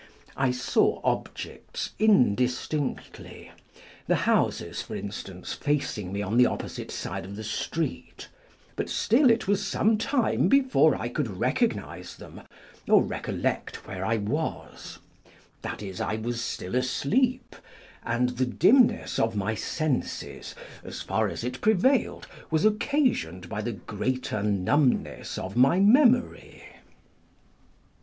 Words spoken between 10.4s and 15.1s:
before I could recognise them or recollect where I was: